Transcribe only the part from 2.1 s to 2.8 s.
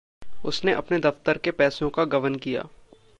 गबन किया।